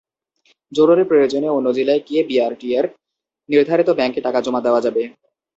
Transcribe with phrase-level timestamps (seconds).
[0.71, 2.85] জরুরি প্রয়োজনে অন্য জেলায় গিয়ে বিআরটিএর
[3.49, 5.01] নির্ধারিত ব্যাংকে টাকা জমা দেওয়া যাবে।